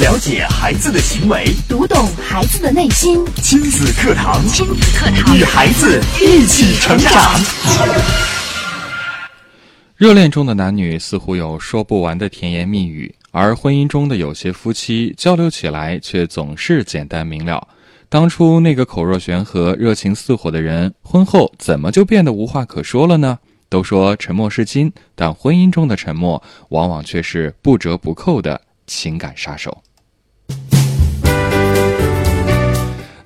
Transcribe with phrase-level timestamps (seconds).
[0.00, 3.24] 了解孩子的行为，读懂孩子的内心。
[3.36, 7.40] 亲子课堂，亲子课堂，与孩子一起成长。
[9.96, 17.68] 热恋中的男女似乎有说不完的甜言蜜语，而婚姻中的有些夫妻交流起来却总是简单明了。
[18.08, 23.38] 当初那个口若悬河、热情似火的人，婚后怎么就变得无话可说了呢？
[23.68, 29.82] 都说沉默是金，但婚姻中的沉默往往却是不折不扣的情感杀手。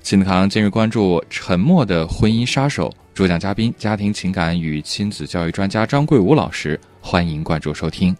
[0.01, 8.15] 亲子堂今日关注沉默的婚姻杀手，主讲嘉宾家庭情感与亲子教育专家张桂武老师，欢迎关注收听。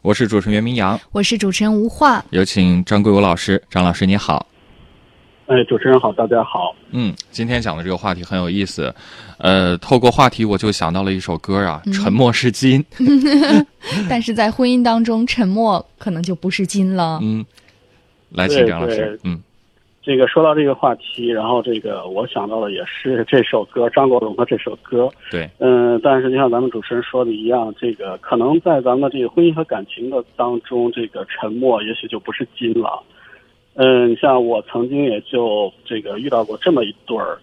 [0.00, 3.62] 我是主持人袁明阳，我是主持人吴化，有请张桂武老师。
[3.68, 4.46] 张老师你好。
[5.48, 6.74] 哎，主持人好，大家好。
[6.92, 8.94] 嗯，今天讲的这个话题很有意思，
[9.38, 12.84] 呃，透过话题我就想到了一首歌啊，《沉默是金》。
[14.10, 17.18] 但是在婚姻当中，沉默可能就不是金了。
[17.22, 17.44] 嗯，
[18.30, 19.18] 来，请张老师。
[19.22, 19.40] 嗯，
[20.02, 25.08] 这个说到这个话题，然后这个我想到的也是这首歌，张国荣的这首歌。
[25.30, 25.48] 对。
[25.58, 33.02] 嗯，但是就像咱们主持人说的一样，这个可能在咱们这个婚姻和感情的当中，这个沉默也许就不是金了。
[33.74, 37.38] 嗯，像我曾经也就这个遇到过这么一对儿，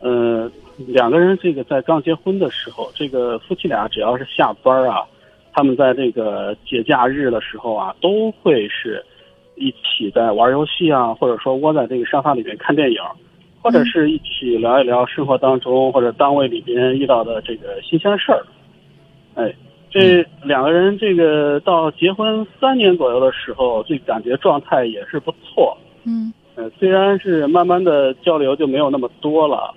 [0.00, 5.02] 嗯，两个人这个在刚结婚的时候，这个夫妻俩只要是下班啊，
[5.52, 9.04] 他们在这个节假日的时候啊，都会是
[9.56, 13.00] 一起在玩游戏啊，或者说窝在这个沙发里面看电影，
[13.62, 18.44] 或者是一起聊一聊生活当中或者单位里边遇到的这个新鲜事儿，
[19.34, 19.54] 哎。
[19.92, 25.76] 这两个人，这个到结婚三年左右的时候，这感觉状态也是不错。
[26.04, 29.74] 嗯，呃，虽然是慢慢的交流就没有那么多了，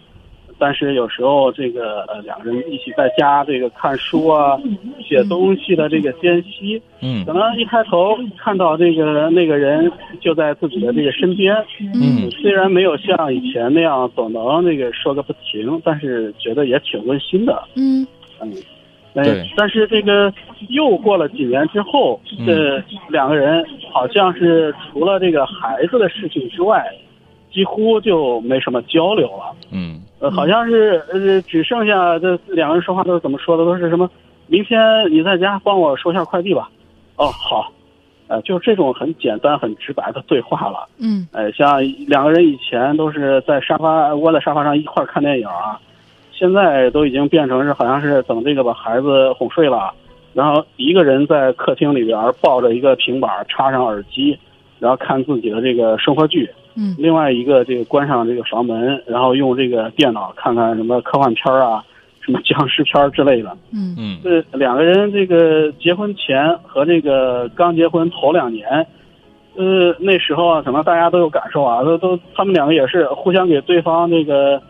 [0.58, 4.58] 但是有时候这个呃两个人一起在家这个看书啊、
[5.02, 17.64] 写东西的这个间隙，嗯，可能一抬头看到这个那个人就在自己的这个身边，嗯，虽然没有像以前那样总能那个说个不停，但是觉得也挺温馨的。
[17.76, 18.06] 嗯。
[18.42, 18.52] 嗯。
[19.16, 20.34] 哎，但是这个
[20.70, 26.84] 又过了几年之后，这两个人好像是除了这个孩子的事情之外，
[27.52, 29.56] 几乎就没什么交流了。
[29.72, 33.66] 嗯，呃，好像是呃，只剩下这两个人说话都是怎么说的？
[33.66, 34.10] 都是什么？
[34.48, 34.80] 明天
[35.12, 36.70] 你在家帮我收下快递吧。
[37.18, 37.70] 哦，好，
[38.30, 40.88] 呃，就是这种很简单、很直白的对话了。
[40.98, 45.78] 嗯，呃，像两个人以前都是在沙发窝在沙发上一块看电影啊。
[46.32, 49.94] 现在都已经变成是好像是等这个把孩子哄睡了，
[50.34, 54.40] 然后一个人在客厅里边抱着一个平板，插上耳机，
[54.80, 56.50] 然后看自己的这个生活剧。
[56.76, 56.96] 嗯。
[56.98, 61.84] 另外一个这个关上这个房门，然后用这个电脑看看什么科幻片啊，
[62.22, 63.56] 什么僵尸片之类的。
[63.72, 64.20] 嗯嗯。
[64.24, 68.68] 这两个人这个结婚前和这个刚结婚头两年，
[69.56, 74.62] 呃，那时候啊，可能大家都有感受啊，都都他们两个也是互相给对方这个。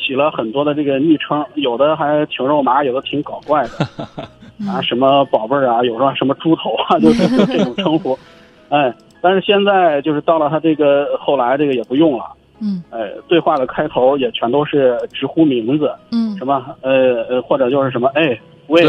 [0.00, 3.70] 起了很多的这个昵称，有的还挺肉麻，有的挺搞怪的，
[4.66, 8.18] 啊，什么宝贝儿啊，有时候什么猪头啊，就是这种称呼，
[8.70, 12.24] 哎，但是现在就是到了他这个后来这个也不用了，
[12.60, 18.84] 嗯，哎，对话的开头也全都是直呼名字，嗯，什么呃呃，或者就是什么哎喂，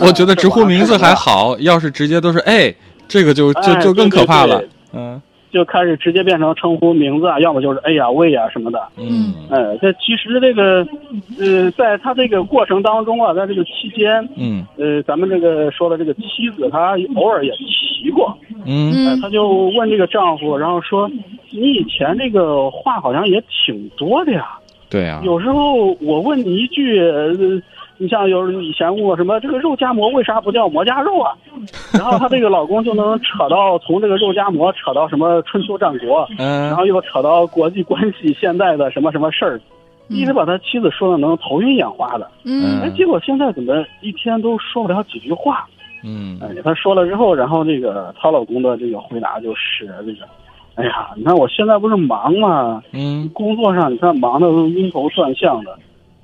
[0.00, 2.74] 我觉得直呼名字还好，要是直接都是哎，
[3.08, 5.20] 这个就就就更可怕了，嗯。
[5.52, 8.80] 就开始直接变成称呼名字啊，要么就是哎呀喂啊什么的。
[8.96, 10.86] 嗯，哎，这其实这个，
[11.38, 21.10] 呃，在他这个过程当中啊，在这个期间，嗯，呃，咱们这个说的这个妻子，她偶尔也提过，嗯，她就问这个丈夫，然后说，
[21.50, 24.58] 你以前这个话好像也挺多的呀。
[24.88, 25.20] 对呀。
[25.24, 27.00] 有时候我问你一句。
[28.02, 31.30] 你像有以前问我什么这个肉夹馍为啥不叫馍夹肉啊？
[31.92, 39.60] 然后她这个老公就能扯到从这个肉夹馍扯到什么春秋战国，嗯，然后又扯到国际关系现在的什么什么事儿，
[40.08, 45.64] 一直把他妻子说的能头晕眼花的，嗯，哎，结果现在怎么一天都说不了几句话？
[46.02, 50.26] 嗯，哎，他说了之后，然后这个她老公的这个回答就是这个，
[50.74, 52.82] 哎呀，你看我现在不是忙吗？
[52.90, 55.78] 嗯，工作上你看忙的都晕头转向的。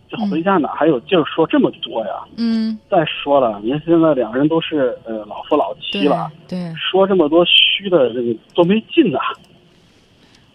[0.09, 2.13] 这回家哪还有劲儿说这么多呀？
[2.37, 9.19] 嗯，再说了，您现在两个人都是呃老夫老妻了，对，说这么多虚的这个多没劲呐。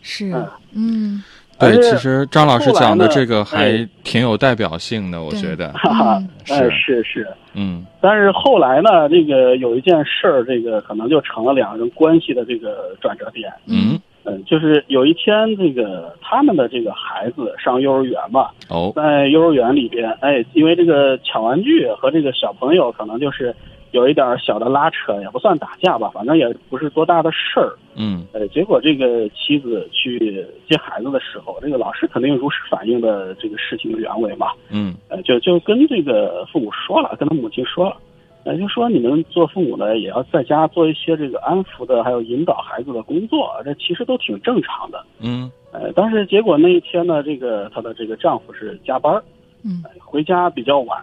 [0.02, 0.34] 是，
[0.74, 1.24] 嗯，
[1.58, 5.72] 对，其实张老师讲的这个还挺有代表性的，我觉得。
[5.74, 7.86] 哈哈，哎，是是，嗯。
[8.02, 13.50] 但是后来呢，这个有一件事儿，这个可能就成了两个人关系的这个转折点。
[13.68, 13.98] 嗯。
[14.26, 23.54] 嗯，就是有一天这个他们的这个孩子上幼儿园嘛，哦，在幼儿园里边，哎，因为这个抢玩具和这个小朋友可能就是
[23.92, 27.74] 有一点小的拉扯，也不算打架吧，反正也不是多大的事儿。
[27.96, 37.98] 嗯呃，结果这个妻子去接孩子的时候，这个老师肯定如实反映的这个事情的原委嘛，嗯呃，就就跟这个父母说了，跟他母亲说了，
[38.46, 45.04] 呃，就说你们做父母的也要在家做一些这个安抚的，还有引导孩子的工作，这其实都挺正常的。
[45.20, 49.24] 嗯呃，但是结果那一天呢，这个她的这个丈夫是加班儿，
[49.64, 51.02] 嗯呃回家比较晚，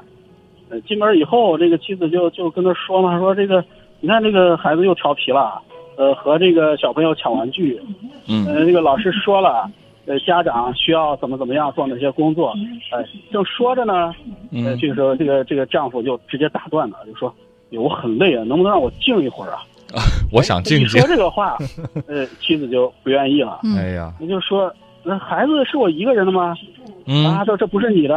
[0.69, 3.65] 呃，进门以后，这个妻子就就跟他说嘛，说这个
[4.01, 5.61] 你看这个孩子又调皮了，
[5.97, 7.81] 呃，和这个小朋友抢玩具，
[8.29, 9.69] 嗯呃，这个老师说了，
[10.07, 12.55] 呃，家长需要怎么怎么样做哪些工作，
[12.91, 14.15] 呃，正说着呢，
[14.81, 17.33] 这个时候这个这个丈夫就直接打断了，就说，
[17.73, 19.63] 哎我很累啊，能不能让我静一会儿啊？
[20.33, 21.01] 我想静静一说。
[21.07, 21.57] 这个话，
[22.07, 26.55] 呃，妻子就不愿意了，嗯哎呀，那就说，那孩子是我一个人的吗？
[27.07, 28.15] 嗯，啊，说这不是你的，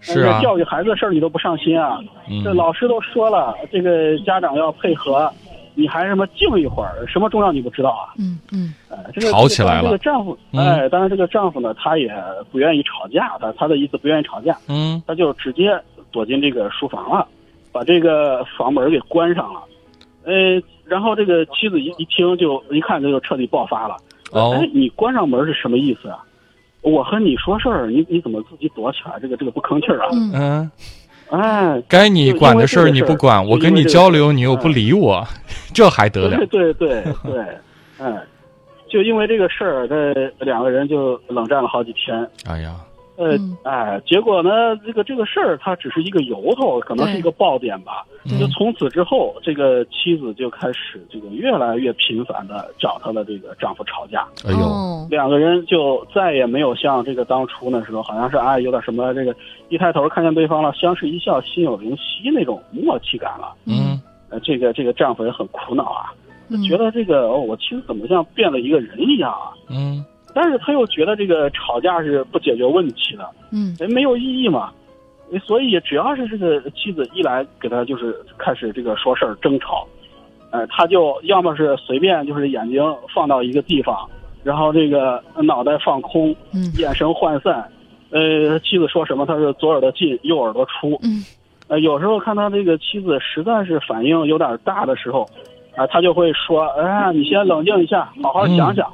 [0.00, 1.98] 是啊呃，教育孩子的事儿你都不上心啊？
[2.28, 5.32] 嗯这老师都说了，这个家长要配合，
[5.76, 7.06] 你还什么静一会儿？
[7.06, 8.14] 什么重要你不知道啊？
[8.18, 12.12] 嗯嗯哎，这个吵起来了这个丈夫，嗯哎，当然这个丈夫呢，他也
[12.50, 15.78] 不愿意吵架，他他的意思不愿意吵架，嗯他就直接
[16.10, 17.26] 躲进这个书房了，
[17.70, 19.60] 把这个房门给关上了。
[20.24, 23.96] 呃，然后这个妻子一一听就一看他就彻底爆发了。
[24.32, 26.18] 哦哎，你关上门是什么意思啊？
[26.82, 29.18] 我和你说事儿，你你怎么自己躲起来？
[29.20, 30.08] 这个这个不吭气儿啊！
[30.12, 30.70] 嗯嗯，
[31.30, 35.26] 哎，该你管的事儿你不管，我跟你交流你又不理我，
[35.74, 36.72] 这还得了 对？
[36.72, 37.40] 对对对，
[37.98, 38.16] 哎，
[38.88, 42.28] 就因为这个事儿，这两个人就冷战了好几天。
[42.46, 42.76] 哎呀，
[43.16, 48.04] 呃嗯，哎，结果呢，这个这个事儿它只是一个由头，可能是一个爆点吧。
[48.40, 59.34] 就从此之后，这个妻子就开始这个越来越频繁的找她的这个丈夫吵架，哎呦，哦两个人就再也没有像这个当初那时候，好像是哎有点什么这个
[59.68, 63.54] 一抬头看见对方了，相视一笑，心有灵犀那种默契感了。
[63.64, 66.12] 嗯呃，这个这个丈夫也很苦恼啊，
[66.48, 69.54] 嗯觉得这个哦，我妻子怎么像变了一个人一样啊？
[69.70, 70.04] 嗯
[70.38, 73.74] 但是他又觉得这个吵架是不解决问题的，嗯。
[73.80, 74.70] 哎，没有意义嘛。
[75.32, 79.88] 哎所以只要是这个妻子一来给他就是开始这个说事儿争吵，
[80.50, 82.82] 呃，他就要么是随便就是眼睛
[83.14, 84.06] 放到一个地方，
[84.44, 86.70] 然后这个脑袋放空，嗯。
[86.76, 87.66] 眼神涣散，
[88.10, 91.24] 呃，妻子说什么他是左耳朵进右耳朵出，嗯。
[91.68, 95.26] 呃，有时候看他这个妻子实在是反应有点大的时候，
[95.76, 98.86] 啊、他就会说，哎，你先冷静一下，好好想想。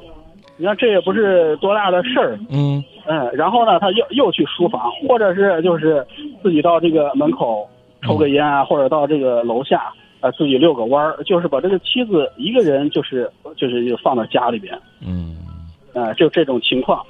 [0.62, 6.06] 你看这也不是多大的事儿，嗯嗯，然后呢，他又又去书房，或者是就是
[6.40, 7.68] 自己到这个门口
[8.02, 14.72] 抽个烟啊，或者到这个楼下，呃，自己遛个弯儿，就是把这个妻子一个人就是就是就放到家里边，
[15.04, 15.36] 嗯。
[15.94, 17.04] 呃，就这种情况。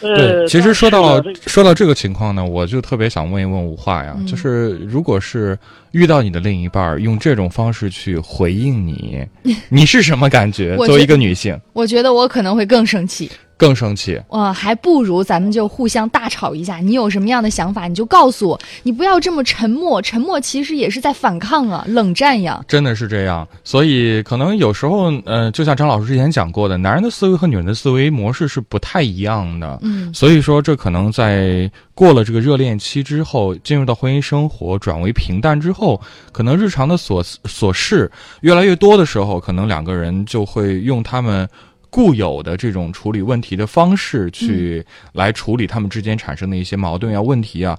[0.00, 5.58] 呃，对，其实说到说到这个情况呢，我就特别想问一问吴化呀，嗯就是如果是
[5.92, 9.24] 遇到你的另一半用这种方式去回应你，
[9.68, 10.76] 你是什么感觉？
[10.76, 13.30] 作为一个女性，我觉得我可能会更生气。
[13.58, 14.18] 更生气。
[14.28, 16.78] 哇，还不如咱们就互相大吵一下。
[16.78, 20.00] 你有什么样的想法，你就告诉我，你不要这么沉默。
[20.00, 22.64] 沉默其实也是在反抗啊，冷战呀。
[22.66, 29.78] 真的是这样，所以可能有时候，呃，就像张老师之前讲过的，男人的思维和女人的思维模式是不太一样的。
[29.82, 36.00] 嗯所以说，这可能在过了这个热恋期之后，进入到婚姻生活转为平淡之后，
[36.30, 38.10] 可能日常的琐琐事
[38.42, 41.48] 越来越多的时候，可能两个人就会用他们
[41.90, 47.78] 固有的这种处理问题的方式去来处理他们之间产生的一些矛盾啊、问题啊，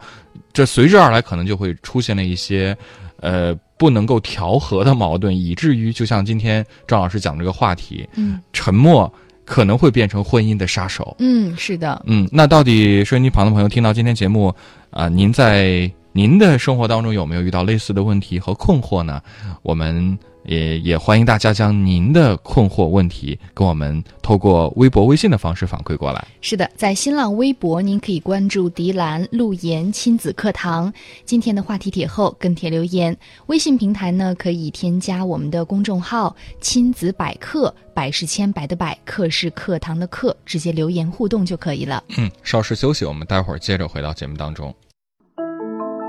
[0.51, 2.75] 这随之而来可能就会出现了一些，
[3.19, 9.11] 呃，不能够调和的矛盾，以至于就像今天张老师讲这个话题，嗯沉默
[9.45, 11.15] 可能会变成婚姻的杀手。
[11.19, 14.53] 嗯，是的，嗯，那到底收音机旁的朋友听到今天节目，
[14.89, 19.21] 啊、您在您的生活当中有没有遇到类似的问题和困惑呢？
[19.61, 20.17] 我们
[20.49, 26.27] 也也欢迎大家将您的困惑问题跟我们透过微博、微信的方式反馈过来。
[26.41, 30.91] 是的，在新浪微博您可以关注“迪兰路言亲子课堂”
[31.23, 33.15] 今天的话题帖后跟帖留言。
[33.45, 42.03] 微信平台呢可以添加我们的公众号“亲子百科”，百是千百的百，课是课堂的课，直接留言互动就可以了。
[42.17, 44.73] 嗯，稍事休息，我们待会儿接着回到节目当中。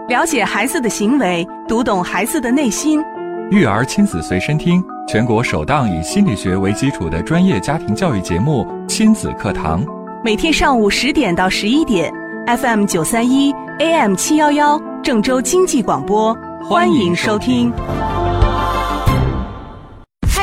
[0.08, 2.98] 了解孩子的行为，读懂孩子的内心。
[3.50, 9.84] 育儿亲子随身听，全国首档以心理学为基础的专业家庭教育节目《亲子课堂》。
[10.22, 12.12] 每天上午十点到十一点
[12.46, 17.72] ，FM 九三一，AM 七幺幺，郑州经济广播，欢迎收听。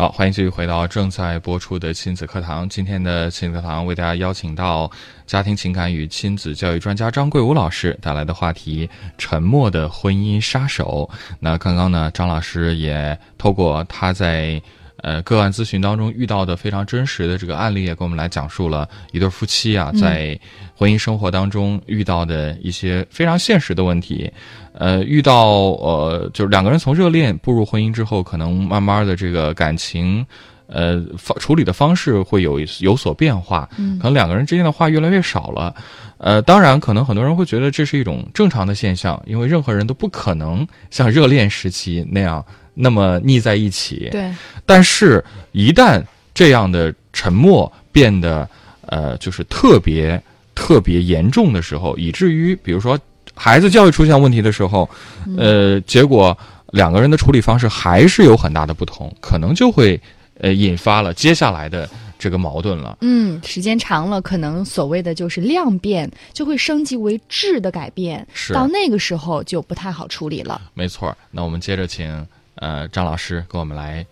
[0.00, 2.66] 好，欢迎继续回到正在播出的亲子课堂。
[2.66, 4.90] 今天的亲子课堂为大家邀请到
[5.26, 8.88] 家庭情感与亲子教育专家张桂武老师带来的话题：
[9.18, 11.10] 沉默的婚姻杀手。
[11.38, 14.62] 那刚刚呢，张老师也透过他在
[15.02, 20.38] 呃个案咨询当中遇到的非常真实的这个案例，也给我们来讲述了一对夫妻啊在
[20.74, 24.30] 婚姻生活当中遇到的一些非常现实的问题。
[24.72, 25.48] 呃，遇到
[25.80, 30.24] 呃，就是两个人从热恋步入婚姻之后，可能慢慢的这个感情，
[30.68, 35.74] 呃，方处理的方式会有有所变化，嗯可能两个人之间的话越来越少了。
[36.18, 42.44] 呃，当然，可能很多人会觉得这是一种正常的现象，因为任何人都不可能像热恋时期那样
[42.80, 44.08] 那么腻在一起。
[44.10, 44.32] 对，
[44.64, 45.22] 但是，
[45.52, 48.48] 一旦这样的沉默变得
[48.86, 50.20] 呃，就是特别
[50.54, 52.98] 特别严重的时候，以至于比如说
[53.34, 54.88] 孩子教育出现问题的时候，
[55.36, 56.36] 呃，结果
[56.72, 60.00] 两个人的处理方式还是有很大的不同，可能就会
[60.40, 62.98] 呃引发了接下来的这个矛盾了。
[63.00, 70.60] 嗯，时间长了，可能所谓的就是量变，就会升级为质的改变，是到那个时候就不太好处理了。
[70.74, 72.26] 没错儿，那我们接着请
[72.60, 74.06] 呃张老师跟我们来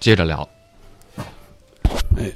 [0.00, 0.48] 接着聊。
[2.16, 2.32] 哎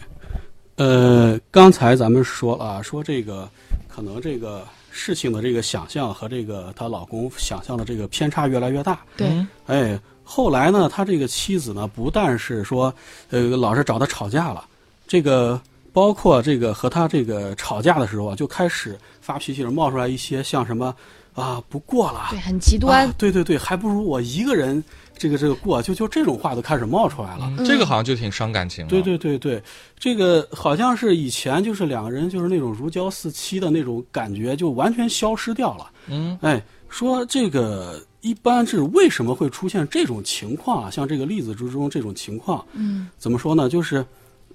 [0.76, 3.48] 呃，刚才咱们说了啊，说这个
[3.88, 9.00] 可能这个事情的这个想象和这个她老公想象的这个偏差越来越大。
[9.16, 12.92] 对，哎，后来呢，他这个妻子呢，不但是说，
[13.30, 14.64] 呃，老是找他吵架了，
[15.06, 15.60] 这个
[15.92, 20.94] 包括这个和他这个吵架的时候啊，就开始发脾气了，冒出来一些像什么
[21.34, 23.06] 啊，不过了，对，很极端。
[23.06, 24.82] 啊对对对，还不如我一个人
[25.16, 27.52] 这个这个过，就就这种话都开始冒出来了。
[27.64, 28.90] 这个好像就挺伤感情的。
[28.90, 29.62] 对对对对，
[29.98, 35.90] 这个好像是以前就是两个人就是那种如胶似漆的那种感觉，就完全消失掉了。
[36.08, 40.90] 嗯，哎，说这个一般是为什么会出现这种情况啊？
[40.90, 43.68] 像这个例子之中这种情况，嗯，怎么说呢？
[43.68, 44.04] 就是，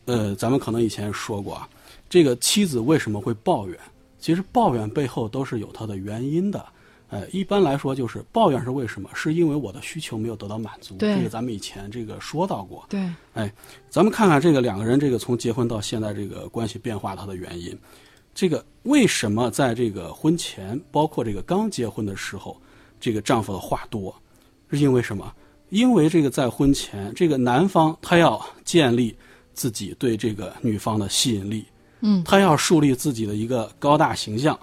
[0.06, 1.70] 呃，咱们可能以前说过啊，
[2.10, 3.78] 这个妻子为什么会抱怨？
[4.20, 6.66] 其实抱怨背后都是有它的原因的。
[7.10, 9.10] 呃，一般来说就是抱怨是为什么？
[9.14, 10.96] 是因为我的需求没有得到满足。
[10.96, 12.86] 对这个咱们以前这个说到过。
[12.90, 13.52] 对，哎，
[13.90, 17.78] 咱们看看这个两个人这个从结婚到现在这个关系变化它的原因。
[18.36, 22.56] 这个为什么在这个婚前，包括这个刚结婚的时候，
[23.00, 24.16] 这个丈夫的话多，
[24.70, 25.34] 是因为什么？
[25.70, 29.16] 因为这个在婚前，这个男方他要建立
[29.54, 31.66] 自己对这个女方的吸引力，
[32.02, 34.58] 嗯，他要树立自己的一个高大形象，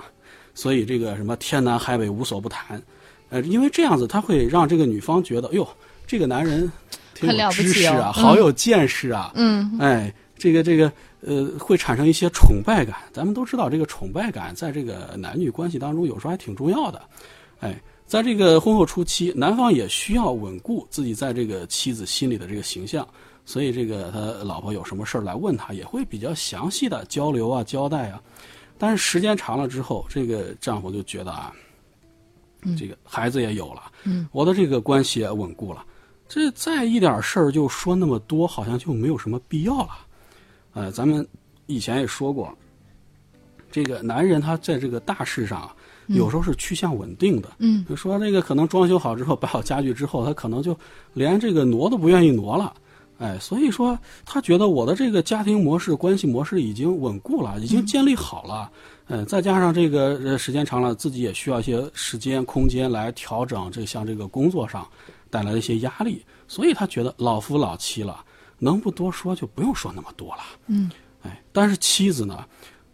[0.54, 2.80] 所以这个什么天南海北无所不谈，
[3.28, 5.68] 呃，因为这样子他会让这个女方觉得，哎呦，
[6.06, 6.70] 这个男人
[7.14, 10.92] 挺了不知识啊，哦嗯好有见识啊，嗯，哎，这个这个
[11.22, 12.96] 呃，会产生一些崇拜感。
[13.12, 17.02] 咱们都知道，这个崇拜感在这个男女关系当中有时候还挺重要的。
[17.60, 23.06] 哎，在这个婚后初期，男方也需要稳固自己在这个妻子心里的这个形象，
[23.46, 28.20] 所以这个他老婆有什么事儿来问他，也会比较详细的交流啊、交代啊。
[28.76, 31.52] 但是时间长了之后，这个丈夫就觉得啊，
[32.76, 35.84] 这个孩子也有了，嗯，我的这个关系也稳固了，
[36.28, 39.90] 这再一点事儿就说那么多，好像就没有什么必要了。
[40.72, 41.26] 呃，咱们
[41.66, 42.52] 以前也说过，
[43.70, 45.76] 这个男人他在这个大事上啊，
[46.08, 47.48] 有时候是趋向稳定的。
[47.58, 50.76] 嗯，说这个可能装修好之后，摆好家具之后，他可能就
[51.12, 52.74] 连这个挪都不愿意挪了。
[53.24, 58.70] 哎，所以说他觉得我的这个家庭模式、关系模式已经稳固了，已经建立好了。
[59.06, 64.86] 嗯、再加上这个呃时间长了，自己也需要一些时间、空间来调整这像这个工作上
[65.30, 68.22] 带来的一些压力，所以他觉得老夫老妻了，
[68.58, 70.42] 能不多说就不用说那么多了。
[70.66, 70.90] 嗯，
[71.22, 72.44] 哎，但是妻子呢，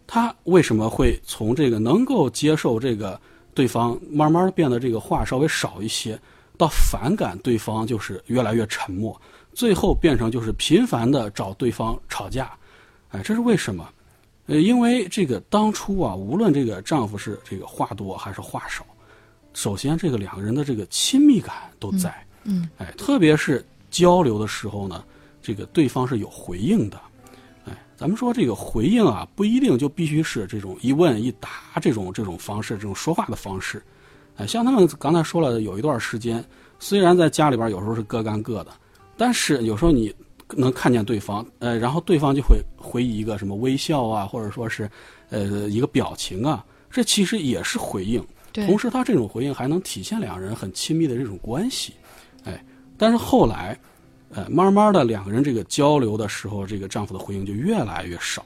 [0.07, 3.19] 她为什么会从这个能够接受这个
[3.53, 6.17] 对方，慢慢变得这个话稍微少一些，
[6.57, 9.19] 到反感对方就是越来越沉默，
[9.53, 12.51] 最后变成就是频繁的找对方吵架，
[13.09, 13.87] 哎，这是为什么？
[14.47, 18.83] 呃，因为这个当初啊，无论这个丈夫是这个话多还是话少，
[19.53, 25.03] 首先这个两个人的这个亲密感都在，嗯，哎，特别是交流的时候呢，
[25.41, 26.99] 这个对方是有回应的，
[27.65, 33.81] 哎，咱们说这个回应啊，不一定就必须是这种一问一答这种这种方式，这种说话的方式，
[34.37, 36.43] 哎，像他们刚才说了，有一段时间，
[36.79, 38.71] 虽然在家里边有时候是各干各的，
[39.21, 40.11] 但是有时候你
[40.57, 44.89] 能看见对方，呃，然后对方就会回以一个什么微笑啊，或者说是
[45.29, 48.19] 呃一个表情啊，这其实也是回应。
[48.51, 48.65] 对。
[48.65, 51.93] 同时，他这种回应还能体现两人很亲密的这种关系，
[52.45, 52.65] 哎，
[52.97, 53.79] 但是后来，
[54.31, 58.43] 呃，慢慢的两个人这个交流的时候，这个丈夫的回应就越来越少，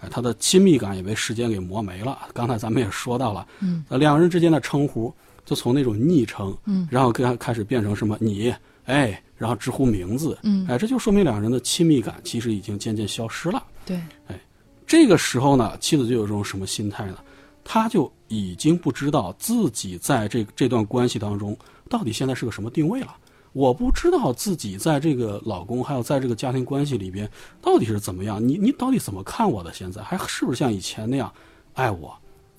[0.00, 2.18] 哎，他的亲密感也被时间给磨没了。
[2.32, 5.12] 刚才咱们也说到了，嗯，呃，两个人之间的称呼
[5.44, 8.54] 就从那种昵称，嗯，然后开开始变成什么你，
[8.86, 13.62] 哎，然后直呼名字，嗯哎，这就说明两人的亲密感其实已经渐渐消失了。
[13.84, 14.40] 对，哎
[14.86, 17.18] 这个时候呢，妻子就有这种什么心态呢？
[17.64, 21.56] 她就已经不知道自己在这这段关系当中
[21.88, 23.16] 到底现在是个什么定位了。
[23.52, 27.28] 我不知道自己在这个老公还有在这个家庭关系里边
[27.62, 28.46] 到底是怎么样。
[28.46, 29.72] 你你到底怎么看我的？
[29.72, 31.32] 现在还是不是像以前那样
[31.72, 32.14] 爱我？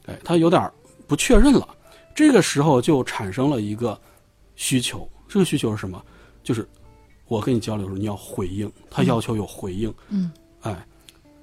[0.08, 0.72] 哎，她有点
[1.05, 1.67] 不确认了。
[2.15, 4.00] 这个时候就产生了一个
[4.55, 6.01] 需求，这个需求是什么？
[6.46, 6.66] 就是
[7.28, 9.94] 我跟你交流的时候你要回应，他要求有回应。
[10.08, 10.74] 嗯，哎。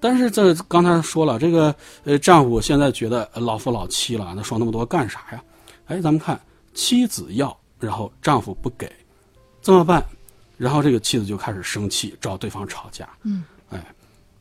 [0.04, 5.40] 但是这刚才说了，这个呃，丈夫现在觉得呃老夫老妻了，那说那么多干啥呀？
[5.86, 6.40] 哎，咱们看
[6.74, 8.90] 妻子要，然后丈夫不给，
[9.60, 10.04] 怎么办？
[10.56, 13.08] 然后这个妻子就开始生气，找对方吵架。
[13.22, 13.80] 嗯，哎，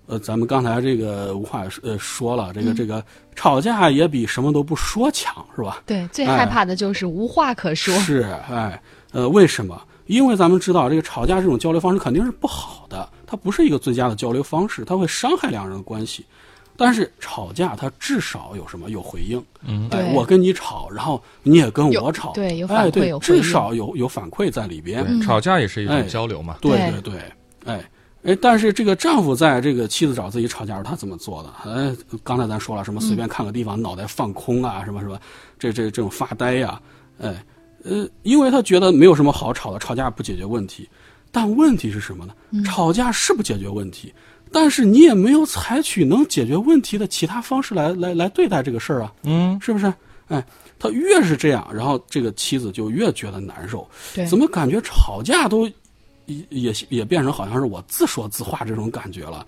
[0.08, 5.84] 呃，咱们刚才这个无话呃说了，这个这个吵架也比什么都不说强，是吧？
[5.86, 7.94] 对，最哎害怕的就是无话可说。
[8.00, 9.80] 是，哎，呃，为什么？
[10.06, 16.26] 因为咱们知道，这个吵架这种交流方式肯定是不好的，它不是一个最佳的交流方式，它会伤害两人的关系。
[16.78, 18.90] 但是吵架，它至少有什么？
[18.90, 19.44] 有回应。
[19.68, 25.06] 嗯哎，对我跟你吵，然后你也跟我吵，对有反哎，对馈有，回应至少有有反馈在里边。
[25.06, 26.58] 对，吵架也是一哎种交流嘛。
[26.60, 27.22] 对对对对，
[27.66, 27.90] 哎
[28.24, 31.72] 哎，但是这个丈夫在这个妻子找自己吵架时，他怎么做的？
[31.72, 35.20] 哎，刚才咱说了，什么随便看个地方，脑袋放空啊，什么什么，
[35.60, 36.82] 这这这种发呆呀、
[37.20, 37.44] 哎
[37.84, 40.88] 呃，因为他觉得没有什么好吵的，吵架不解决问题。
[41.32, 42.34] 但问题是什么呢？
[42.64, 44.14] 吵架是不解决问题，
[44.52, 49.94] 但是你也没有采取能解决问题的其他方式来来来对待这个事儿啊，嗯，是不是？
[50.28, 50.46] 哎，
[50.78, 53.88] 他越是这样，然后这个妻子就越觉得难受。
[54.14, 55.66] 对，怎么感觉吵架都
[56.26, 59.46] 也也也变成好像是我自说自话这种感觉了？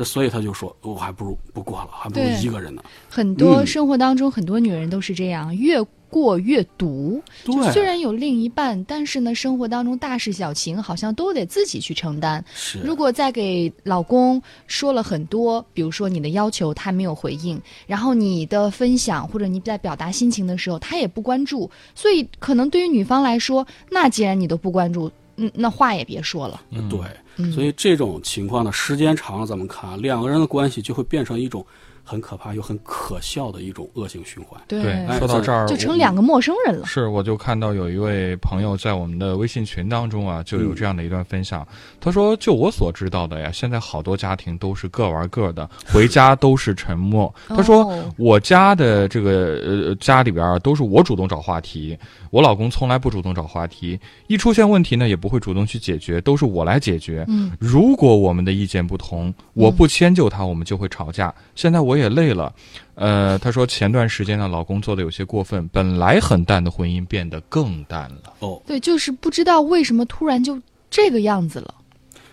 [0.00, 2.82] 这所以他就说，我还不如不过了，还不如一个人呢。
[3.10, 7.22] 很多嗯生活当中，很多女人都是这样，越过越独。
[7.70, 12.42] 虽然有另一半，但是呢，生活当中大事小情好像都得自己去承担。
[12.54, 26.62] 是，如果再给老公说了很多，比如说你的要求他没有回应，然后你的分享或者你在表达心情的时候他也不关注，所以可能对于女方来说，那既然你都不关注，嗯，那话也别说了。
[26.70, 26.98] 嗯对，
[27.42, 31.64] 嗯所以这种情况呢，时间长了，咱们看啊两个人的关系就会变成一种
[32.10, 34.60] 很可怕又很可笑的一种恶性循环。
[34.66, 34.82] 对
[35.16, 36.84] 说到这儿，就成两个陌生人了。
[36.84, 41.64] 是，我就看到有一位朋友在我们的微信群当中啊，就有这样的一段分享。
[42.00, 51.96] 他说：“就我所知道的呀，现在好多家庭都是各玩各的，回家都是沉默。”他说哦：“我家的这个呃家里边都是我主动找话题，
[52.30, 53.96] 我老公从来不主动找话题，
[54.26, 57.24] 一出现问题呢也不会主动去解决，都是我来解决。
[57.28, 61.32] 嗯，如果我们的意见不同，我不迁就他，我们就会吵架。
[61.54, 62.52] 现在我也累了。”
[62.94, 68.32] 呃，她说前段时间呢，老公做的有些过分，本来很淡的婚姻变得更淡了。
[68.40, 70.60] 哦，对，就是不知道为什么突然就
[70.90, 71.74] 这个样子了。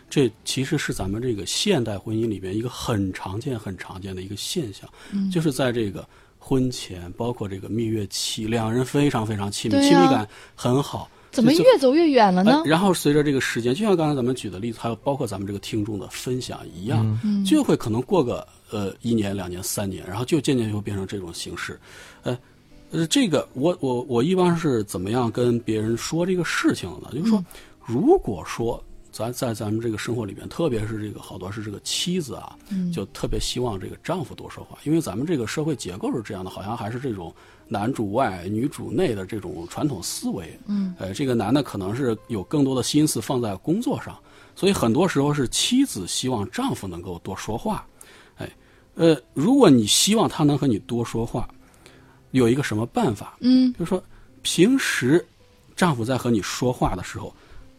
[0.09, 6.07] 这其实是咱们这个现代婚姻里边一个很常见、很常见的一个现象，嗯就是在这个
[6.39, 11.09] 婚前，包括这个蜜月期，两人非常非常亲密，啊亲密感很好。
[11.29, 12.69] 怎么越走越远了呢哎？
[12.69, 21.79] 然后随着这个时间，就像刚才咱们举的例子，还有包括咱们这个听众的分享一样，嗯就会可能过个呃一年、两年、三年，然后就渐渐就变成这种形式。
[22.23, 22.37] 呃，
[22.91, 27.09] 呃，这个我我我一般是怎么样跟别人说这个事情的呢？
[27.13, 27.43] 就是说，
[27.85, 32.55] 如果说咱在咱们这个生活里边，特别是这个好多是这个妻子啊，
[32.93, 37.33] 就特别希望这个丈夫多说话，因为咱们这个社会结构是这样的，好像还是这种
[37.67, 40.57] 男主外女主内的这种传统思维。
[40.67, 44.15] 嗯，呃，这个男的可能是有更多的心思放在工作上，
[44.55, 47.85] 所以很多时候是妻子希望丈夫能够多说话。
[48.97, 51.47] 哎，呃，如果你希望他能和你多说话，
[52.31, 53.37] 有一个什么办法？
[53.39, 54.03] 嗯就是说，
[54.41, 55.25] 平时
[55.75, 57.33] 丈夫在和你说话的时候，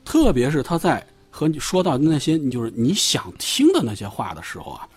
[0.05, 4.89] 特别是他在和你说到那些你就是你想听的那些话的时候啊，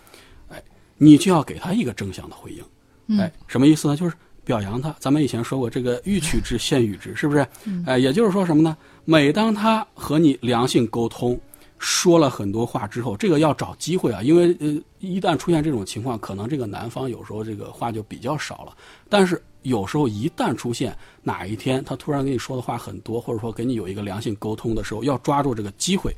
[0.49, 0.63] 哎，
[0.97, 2.63] 你就要给他一个正向的回应。
[3.07, 3.97] 嗯哎，什么意思呢？
[3.97, 4.95] 就是表扬他。
[4.99, 7.45] 咱们以前说过，这个欲取之先予之，是不是？
[7.65, 8.77] 嗯哎，也就是说什么呢？
[9.05, 11.39] 每当他和你良性沟通，
[11.83, 18.77] 说了很多话之后，这个要找机会啊，因为呃，一旦出现这种情况，可能这个男方有时候这个话就比较少了。
[19.09, 26.15] 但是有时候一旦出现哪一天他突然跟你说的话很多，或者说跟你有一个良性沟通的时候，要抓住这个机会。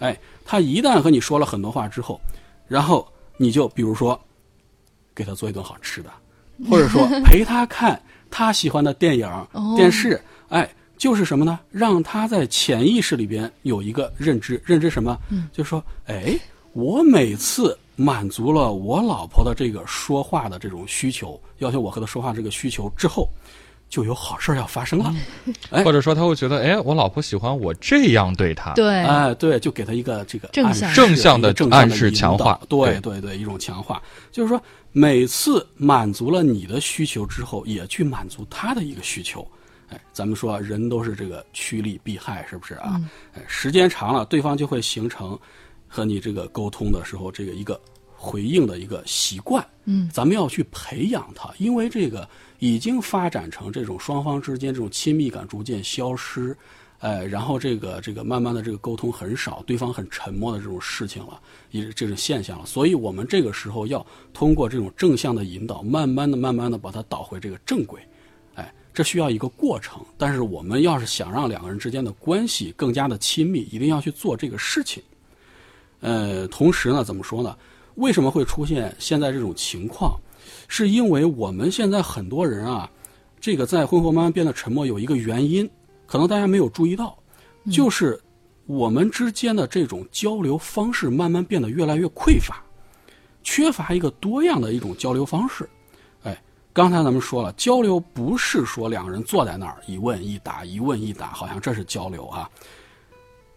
[0.00, 2.20] 哎，他一旦和你说了很多话之后，
[2.66, 4.20] 然后你就比如说
[5.14, 6.10] 给他做一顿好吃的，
[6.68, 10.68] 或者说陪他看他喜欢的电影、哦电视，哎。
[10.96, 11.58] 就是什么呢？
[11.70, 15.18] 让他在潜意识里边有一个认知，认知什么？
[15.30, 16.38] 嗯，就是说，哎，
[16.72, 23.28] 我每次满足了我老婆的这个说话的这种需求，要求我和她说话这个需求之后，
[23.88, 25.14] 就有好事要发生了。
[25.70, 34.02] 哎或者说他会觉得，哎，我老婆喜欢我这样对她，对，哎，对，就给他一个这个正向暗示正向的正暗示强化对对对对，一种强化，
[34.32, 34.60] 就是说
[34.92, 39.46] 每次满足了你的需求之后，也去满足他的一个需求。
[39.94, 43.00] 哎，咱们说人都是这个趋利避害，是不是啊？
[43.34, 45.38] 哎，时间长了，对方就会形成
[45.86, 47.80] 和你这个沟通的时候这个一个
[48.16, 49.64] 回应的一个习惯。
[49.84, 52.28] 嗯，咱们要去培养它，因为这个
[52.58, 56.56] 已经发展成这种双方之间这种亲密感逐渐消失，
[56.98, 62.66] 哎，然后这个这个慢慢的这个沟通很少，对方很沉默的这种事情了，也这种现象了。
[62.66, 68.00] 所以我们这个时候要通过这种正向的引导，慢慢的、慢慢的把它导回这个正轨。
[68.94, 75.02] 哎，这需要一个过程，但是我们要是想让两个人之间的关系更加的亲密，一定要去做这个事情。
[76.00, 77.56] 呃，同时呢，怎么说呢？
[77.96, 80.18] 为什么会出现现在这种情况？
[80.68, 82.88] 是因为我们现在很多人啊，
[83.40, 85.68] 这个在婚后慢慢变得沉默，有一个原因，
[86.06, 87.16] 可能大家没有注意到，
[87.70, 88.20] 就是
[88.66, 92.62] 我们之间的这种交流方式慢慢变得越来越匮乏，
[93.42, 95.68] 缺乏一个多样的一种交流方式。
[96.74, 102.50] 哎，刚才咱们说了，交流不是说两个人坐在那儿一问一答，一问一答，好像这是交流啊。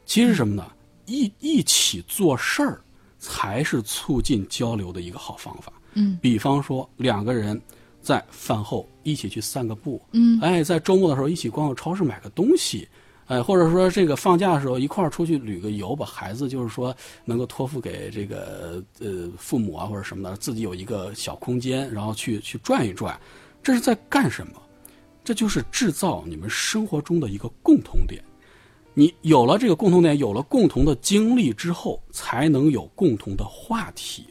[0.06, 0.72] 其实什么呢？
[1.08, 2.80] 一一起做事儿
[3.18, 5.74] 才是促进交流的一个好方法。
[5.94, 7.60] 嗯，比方说两个人
[8.02, 12.88] 在饭后一起去散个步，嗯，哎，在周末的时候一起逛个超市买个东西，
[13.28, 23.20] 哎，或者说这个放假的时候一块儿出去旅个游，把孩子就是说能够托付给这个呃父母啊或者什么的，自己有一个小空间，然后去去转一转，
[23.62, 24.54] 这是在干什么？
[25.26, 28.24] 这就是制造你们生活中的一个共同点。
[28.94, 34.26] 你有了这个共同点，有了共同的经历之后，才能有共同的话题，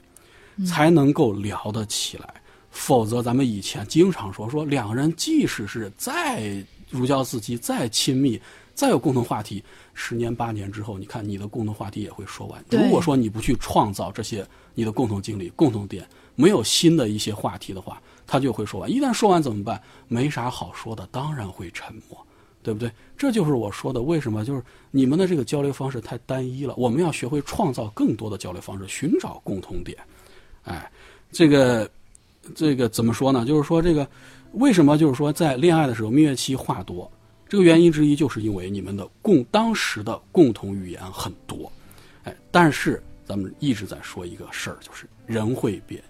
[0.67, 2.35] 才能够聊得起来。
[2.71, 8.41] 否则，咱们以前经常说说两个人即使是再如胶似漆、再亲密、
[8.77, 12.65] 再有共同话题，十年八年之后，你看你的共同话题也会说完。
[12.71, 18.89] 如果说你不去创造这些你的共同经历、共同点，没有新的一些话题的话，他就会说完。
[18.89, 19.83] 一旦说完怎么办？
[20.07, 22.19] 没啥好说的，当然会沉默。
[22.63, 22.91] 对不对？
[23.17, 24.61] 这就是我说的，为什么就是
[24.91, 26.75] 你们的这个交流方式太单一了？
[26.77, 29.97] 我们要学会创造更多的交流方式，寻找共同点。
[30.65, 30.91] 哎，
[31.31, 31.89] 这个
[32.57, 33.47] 这个怎么说呢？
[33.47, 34.05] 就是说这个
[34.51, 37.09] 为什么就是说在恋爱的时候蜜月期话多？
[37.49, 41.71] 这个原因之一就是因为你们的共当时的共同语言很多。
[42.25, 46.03] 哎，但是咱们一直在说一个事儿，就是人会变。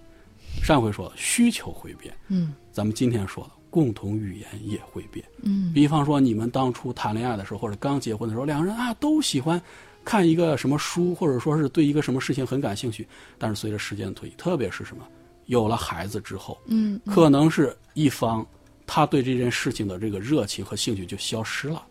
[0.62, 5.22] 上回说了需求会变，嗯，咱们今天说的共同语言也会变。
[5.42, 9.60] 嗯，比方说，你们当初谈恋爱的时候，或者刚结婚的时候，两个人啊都喜欢
[10.02, 13.06] 看一个什么书，或者说是对一个什么事情很感兴趣。
[13.36, 15.06] 但是随着时间的推移，特别是什么
[15.44, 18.44] 有了孩子之后，嗯，可能是一方
[18.86, 21.84] 他对这件事情的这个热情和兴趣就消失了。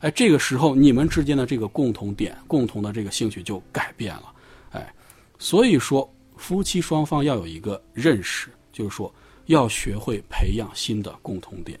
[0.00, 4.32] 哎，这个时候你们之间的这个共同点、共同的这个兴趣就改变了。
[4.70, 4.94] 哎，
[5.38, 9.12] 所以说夫妻双方要有一个认识，就是说
[9.46, 11.78] 要学会培养新的共同点。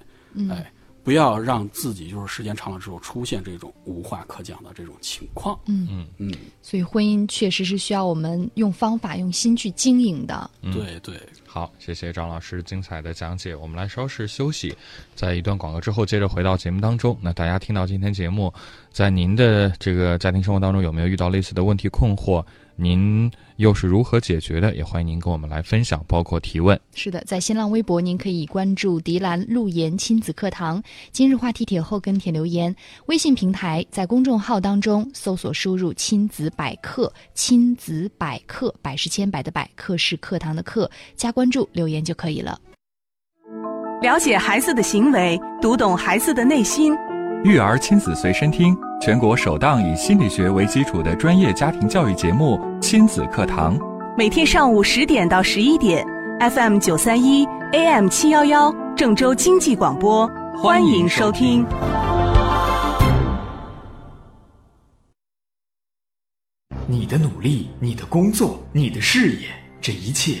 [0.50, 0.70] 哎，
[1.08, 5.58] 不要让自己就是时间长了之后出现这种无话可讲的这种情况。
[5.64, 10.50] 嗯嗯嗯，所以婚姻确实是需要我们用方法、用心去经营的。
[10.60, 11.18] 对对。
[11.46, 13.56] 好，谢谢张老师精彩的讲解。
[13.56, 14.76] 我们来稍事休息，
[15.14, 17.16] 在一段广告之后，接着回到节目当中。
[17.22, 18.52] 那大家听到今天节目，
[18.92, 22.44] 在您的这个家庭生活当中有没有遇到类似的问题困惑？
[22.80, 24.72] 您又是如何解决的？
[24.76, 26.80] 也欢迎您跟我们来分享，包括提问。
[26.94, 32.72] 是的，在新浪微博您可以关注“迪兰路言亲子课堂”，今日话题帖后跟帖留言。
[33.06, 42.56] 微信平台在公众号当中搜索输入“亲子百科”，亲子百科，百是千百的百，课是课堂的课，加关注留言就可以了。
[44.00, 46.94] 了解孩子的行为，读懂孩子的内心。
[47.44, 53.78] 育儿亲子随身听，全国首档以心理学为基础的专业家庭教育节目《亲子课堂》。
[54.16, 56.04] 每天上午十点到十一点
[56.40, 61.64] ，FM 九三一，AM 七幺幺，郑州经济广播，欢迎收听。
[66.88, 69.46] 你的努力、你的工作、你的事业，
[69.80, 70.40] 这一切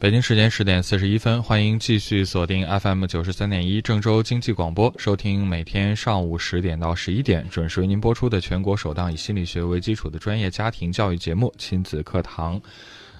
[0.00, 12.60] 北京时间十点四十一分，欢迎继续锁定 FM 九十三点一郑州经济广播，收听每天上午十点到十一点准时为您播出的全国首档以心理学为基础的专业家庭教育节目《亲子课堂》。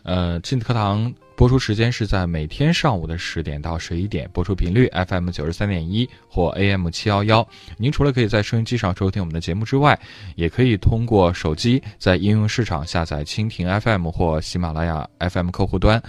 [0.05, 7.47] 呃，亲子课堂播出时间是在每天上午的十点到十一点，播出频率 FM 九十三点一或 AM 七幺幺。
[7.77, 9.99] 您除了可以在收音机上收听我们的节目之外，
[10.37, 16.03] 也可以通过手机在应用市场下载蜻蜓 FM 或喜马拉雅 FM 客户端，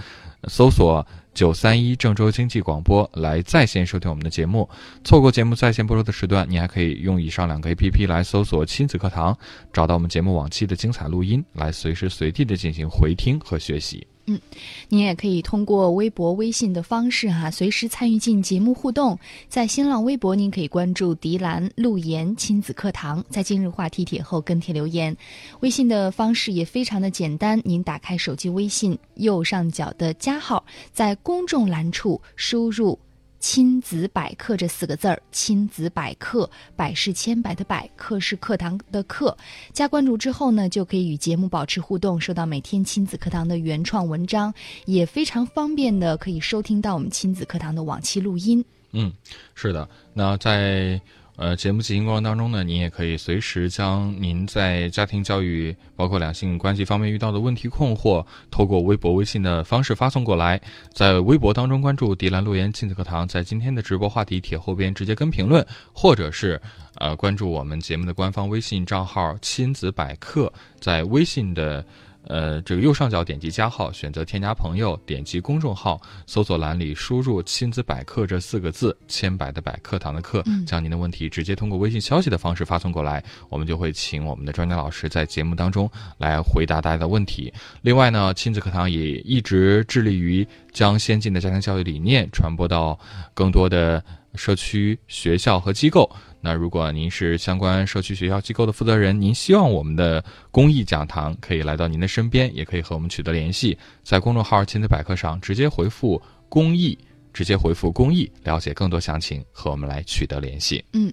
[0.48, 4.68] 搜索九三一郑州经济广播来在线收听我们的节目。
[5.04, 9.36] 错过节目在线播出的时段，你还可以用以上两个 APP 来搜索“亲子课堂”，
[9.72, 14.06] 找到我们节目往期的精彩录音，来随时随地的进行回听和学习。
[14.30, 14.40] 嗯
[14.88, 19.18] 您也可以通过微博、微信的方式哈、随时参与进节目互动。
[19.48, 25.16] 在新浪微博，您可以关注“迪兰陆言亲子课堂”，在今日话题帖后跟帖留言。
[25.60, 32.98] 微信的方式也非常的简单，您打开手机微信右上角的加号，在公众栏处输入。
[33.40, 39.36] 亲子百科这四个字儿，亲子百科，百事千百的百，课是课堂的课。
[39.72, 44.52] 加关注之后呢，就可以与节目保持互动，收到每天亲子课堂的原创文章，
[44.84, 48.62] 也非常方便的可以收听到我们亲子课堂的往期录音。
[48.92, 49.10] 嗯，
[49.54, 49.88] 是的。
[50.12, 51.00] 那在
[51.40, 60.60] 呃节目进行过程当中呢，您也可以随时将您在家庭教育，包括两性关系方面遇到的问题困惑，透过微博、微信的方式发送过来。
[60.92, 66.60] 在微博当中关注“迪兰路言亲子课堂”，在今天的直播话题帖后边直接跟评论，或者是
[66.96, 71.82] 呃关注我们节目的官方微信账号“亲子百科”，在微信的。
[72.30, 87.52] 呃，这个右上角点击加号，选择添加朋友，点击公众号，搜索栏里输入“亲子百科”这四个字，千百的百，课堂的课，将您的问题直接通过微信消息的方式发送过来，我们就会请我们的专家老师在节目当中来回答大家的问题。
[87.82, 92.96] 另外呢，亲子课堂也一直致力于将先进的家庭教育理念传播到
[93.34, 94.00] 更多的
[94.36, 96.08] 社区、学校和机构。
[96.40, 106.98] 那如果您是相关社区学校机构的负责人，您希望我们的公益讲堂可以来到您的身边，也可以和我们取得联系，在公众号“亲子百科”上直接回复“公益”，
[107.32, 110.84] 直接回复“公益”，了解更多详情，和我们来取得联系。
[110.94, 111.12] 嗯，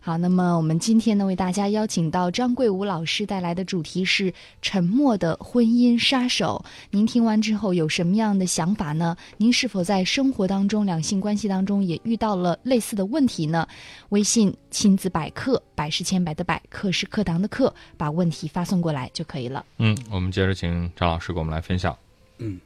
[0.00, 4.32] 好，那么我们今天呢，为大家邀请到张桂武老师带来的主题是
[4.62, 6.64] “沉默的婚姻杀手”。
[6.90, 9.16] 您听完之后有什么样的想法呢？
[9.36, 13.66] 您是否在生活当中、两性关系当中也遇到了类似的问题呢？
[14.10, 19.64] 微信亲子百科，百是千百的百，课是课堂的课，把问题发送过来就可以了。
[19.78, 21.94] 嗯，我们接着请张老师给我们来分享。
[22.38, 22.58] 嗯，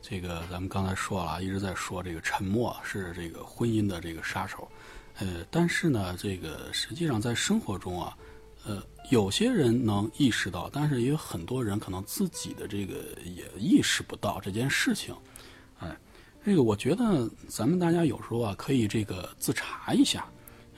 [0.00, 4.66] 这个咱们刚才说了，一直在说这个沉默是这个婚姻的这个杀手。
[5.20, 8.16] 呃，但是呢，这个实际上在生活中啊，
[8.64, 15.14] 呃，有些人能意识到，但是也有很多人可能自己的这个也意识不到这件事情。
[15.78, 15.94] 哎，
[16.42, 20.26] 这个我觉得咱们大家有时候啊，可以这个自查一下，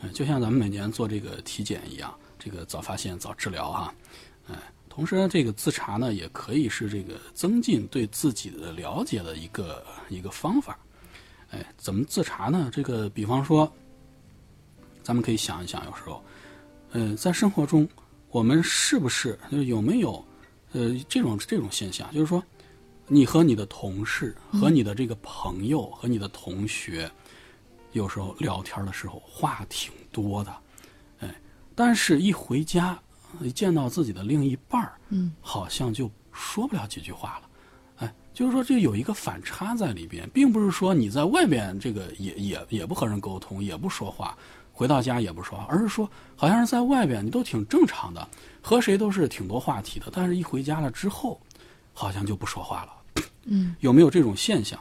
[0.03, 3.95] 嗯、就像咱们每年做这个体检一样，这个早发现早治疗哈、
[4.49, 4.57] 哎，
[4.89, 10.77] 同时呢，这个自查呢，也可以是这个增进对自己的了解的一个一个方法。
[11.51, 12.71] 哎，怎么自查呢？
[12.73, 13.71] 这个比方说，
[15.03, 16.23] 咱们可以想一想，有时候，
[16.93, 17.89] 呃，在生活中，
[18.31, 20.25] 我们是不是就是有没有
[20.73, 22.13] 呃这种这种现象？
[22.13, 22.43] 就是说，
[23.09, 27.11] 你和你的同事、和你的这个朋友、和你的同学，
[27.93, 30.57] 有时候聊天的时候话挺多的，
[31.21, 31.35] 哎，
[31.75, 32.99] 但是一回家，
[33.41, 37.49] 一见到自己的另一半儿，嗯，好像就说不了几句话了。
[37.97, 44.37] 哎，就是说这有一个反差在里边，并不是说你在外边这个也也也不和人沟通，也不说话，
[44.83, 48.29] 回到家也不说话，而是说好像是在外边你都挺正常的，
[48.61, 51.41] 和谁都是挺多话题的，但是一回家了之后，
[51.93, 53.25] 好像就不说话了。
[53.45, 54.77] 嗯，有没有这种现象？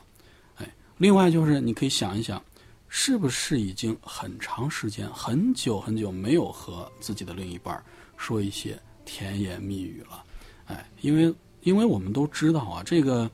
[0.56, 2.44] 哎，另外就是你可以想一想，
[2.90, 7.80] 是不是已经很长时间、很久很久没有和自己的另一半
[8.18, 10.24] 说一些甜言蜜语了？
[10.66, 13.30] 哎，因为因为我们都知道啊，这个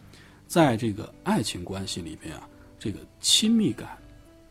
[0.48, 2.46] 在这个爱情关系里边啊，
[2.78, 3.98] 这个亲密感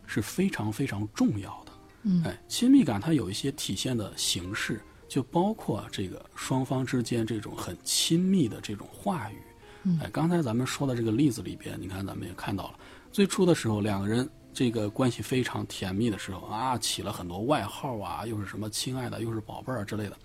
[0.07, 1.66] 是非常非常重要的。
[2.07, 2.23] 嗯。
[2.25, 9.37] 哎，亲密感它有一些体现的形式，就包括这个双方之间这种很亲密的这种话语，
[9.83, 10.01] 嗯。
[10.03, 12.79] 哎，刚才咱们说的这个例子里边，你看咱们也看到了，
[13.13, 20.17] 最初的时候两个人这个关系非常甜蜜的时候啊，起了很多外号啊，又是什么亲爱的，又是宝贝儿啊之类的。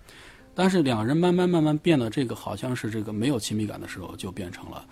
[0.54, 4.86] 但是两人慢慢慢慢变得这个好像是这个没有亲密感的时候，就变成了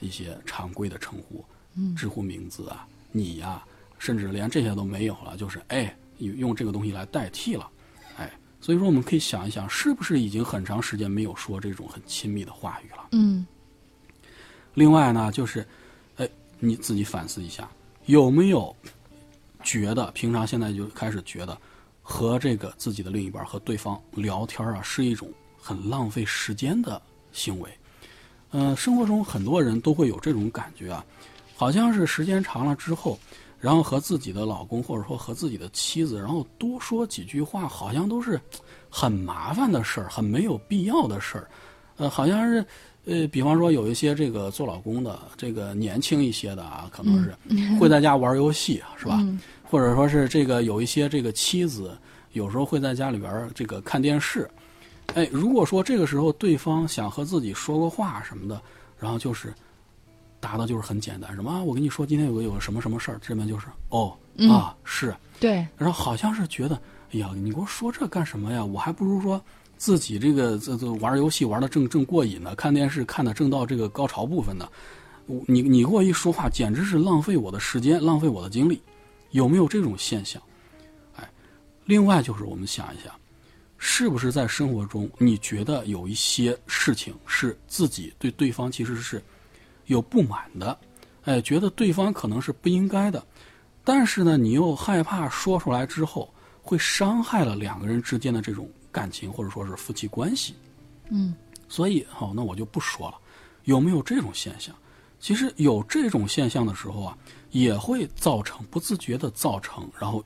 [0.00, 1.94] 一些常规的称呼，嗯。
[1.94, 3.62] 直呼名字啊，你呀、
[3.98, 7.68] 甚至连这些都没有了，就是哎，用用这个东西来代替了，
[8.16, 8.30] 哎，
[8.60, 13.08] 所以说我们可以想一想，是不是已经很长时间没有说这种很亲密的话语了？
[13.12, 13.46] 嗯
[14.74, 15.66] 另外呢，就是，
[16.16, 17.68] 哎，你自己反思一下，
[18.06, 18.74] 有没有
[19.62, 21.56] 觉得平常现在就开始觉得
[22.02, 25.30] 和这个自己的另一半和对方聊天啊，是一种
[25.60, 27.00] 很浪费时间的
[27.32, 27.70] 行为？
[28.50, 31.04] 呃，生活中很多人都会有这种感觉啊，
[31.54, 33.18] 好像是时间长了之后，
[33.62, 38.38] 然后和自己的老公或者说和自己的妻子，然后多说几句话，好像都是
[38.90, 41.48] 很麻烦的事儿，很没有必要的事儿。
[41.96, 42.66] 呃，好像是，
[43.04, 47.32] 呃，比方说有一些这个做老公的，这个年轻一些的啊，可能是
[47.78, 49.18] 会在家玩游戏，是吧？
[49.20, 49.38] 嗯
[49.70, 51.96] 或者说是这个有一些这个妻子，
[52.32, 54.50] 有时候会在家里边儿这个看电视。
[55.14, 58.60] 哎，如果说这个时候对方想和自己说个话什么的，
[58.98, 59.54] 然后就是
[60.42, 66.74] 答的就是很简单，什么啊，我跟你说今天有个有个什么什么事儿，这边就是哦嗯啊是，对，然后好像是觉得，
[67.12, 68.64] 哎呀，你给我说这干什么呀？
[68.64, 69.40] 我还不如说
[69.76, 74.68] 自己这个这这玩游戏玩的正正过瘾呢，看电视看的正到这个高潮部分呢。
[75.26, 78.82] 我你你给我一说话，简直是浪费我的时间，浪费我的精力，
[79.30, 80.42] 有没有这种现象？
[81.14, 81.30] 哎，
[81.84, 83.14] 另外就是我们想一想，
[83.78, 89.22] 是不是在生活中你觉得有一些事情是自己对对方其实是
[89.86, 90.78] 有不满的，
[91.24, 93.24] 哎，觉得对方可能是不应该的，
[93.84, 100.54] 但是呢，你又害怕说出来之后会伤害了两个人之间的这种感情，或者说是夫妻关系。
[101.10, 101.34] 嗯
[101.68, 103.16] 所以好，那我就不说了。
[103.64, 104.74] 有没有这种现象？
[105.18, 107.16] 其实有这种现象的时候啊，
[107.50, 110.22] 也会造成不自觉的造成，然后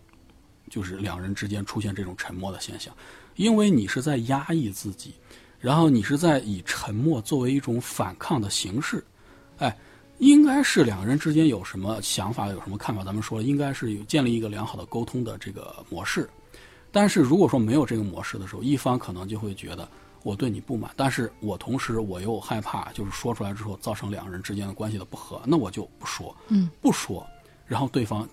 [0.71, 2.95] 就是两人之间出现这种沉默的现象，
[3.37, 5.15] 因为你是在压抑自己，
[5.61, 9.05] 然后你是在以沉默作为一种反抗的形式，
[9.59, 9.77] 哎，
[10.19, 16.29] 应该是两个人之间有什么想法，有什么看法，咱们说了，应该是有建立一个良好的沟通的这个模式。
[16.93, 19.87] 但是如果说没有这个模式的时候，一方可能就会觉得
[20.23, 27.27] 我对你不满，但是我同时我又害怕，就是说出来之后造成两个人之间的关系的不和，那我就不说，嗯，不说，
[27.67, 28.27] 然后对方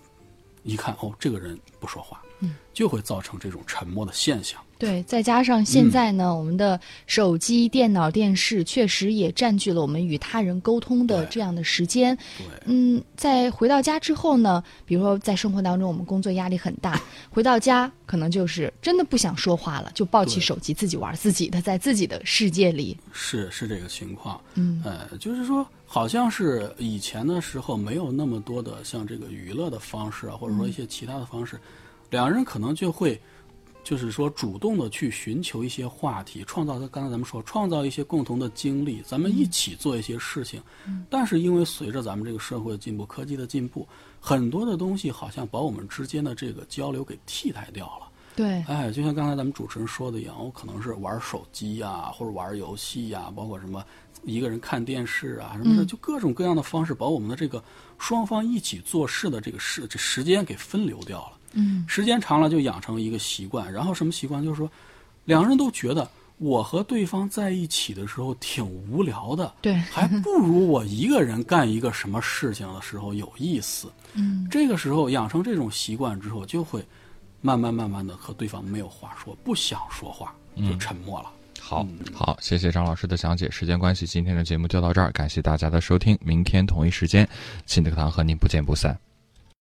[0.64, 4.60] 一看哦，这个人不说话，嗯，就会造成这种沉默的现象。
[4.76, 12.14] 对，再加上现在呢，我们的手机、电脑、电视确实也占据了我们与他人沟通的这样的时间。
[12.36, 17.00] 对，嗯，在回到家之后呢，比如说在生活当中，我们工作压力很大，
[17.30, 22.98] 回到家可能就是真的不想说话了，就抱起手机自己玩自己的，在自己的世界里。
[23.12, 24.38] 是是这个情况。
[24.54, 31.56] 嗯呃，就是说，好像是以前的时候没有那么多的像这个娱乐的方式啊，或者说一些其他的方式，
[32.10, 33.16] 两人可能就会，
[33.84, 36.80] 就是说主动的去寻求一些话题，创造。
[36.88, 40.60] 刚才咱们说，创造一些共同的经历，咱们一起做一些事情。
[41.08, 43.86] 但是因为随着咱们这个社会的进步、科技的进步，
[44.18, 48.10] 很多的东西好像把我们之间的这个交流给替代掉了。
[48.34, 53.84] 对，哎，就像刚才咱们主持人说的一样，我可能是玩手机呀、或者玩游戏呀、包括什么
[54.26, 57.62] 一个人看电视啊什么的，嗯就各种各样的方式，把我们的这个
[57.98, 61.38] 双方一起做事的这个事这时间给分流掉了。
[61.52, 64.42] 嗯时间长了就养成一个习惯，然后什么习惯？
[64.42, 64.70] 就是说，
[65.24, 73.88] 两个人都觉得我和对方在一起的时候挺无聊的，对还不如我一个人干一个什么事情的时候有意思。
[74.14, 76.84] 嗯这个时候养成这种习惯之后，就会
[77.40, 81.30] 慢慢慢慢的和对方没有话说，不想说话，就沉默了。
[81.66, 83.50] 好，好，谢谢张老师的讲解。
[83.50, 87.26] 时间关系，今天的节目就到这儿，感谢大家的收听，明天同一时间，
[87.64, 88.94] 新的课堂和您不见不散。